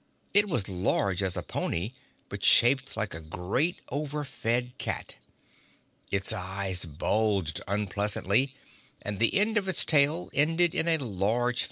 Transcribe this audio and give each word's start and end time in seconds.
It 0.33 0.49
was 0.49 0.67
large 0.67 1.21
as 1.21 1.37
a 1.37 1.43
pony, 1.43 1.91
but 2.27 2.43
shaped 2.43 2.97
like 2.97 3.13
a 3.13 3.21
great 3.21 3.81
overfed 3.91 4.79
cat. 4.79 5.13
Its 6.09 6.33
eyes 6.33 6.85
bulged 6.85 7.61
unpleasantly 7.67 8.55
and 9.03 9.19
the 9.19 9.35
end 9.35 9.59
of 9.59 9.67
its 9.67 9.85
tail 9.85 10.31
ended 10.33 10.73
in 10.73 10.87
a 10.87 10.97
large 10.97 11.57
fan. 11.57 11.59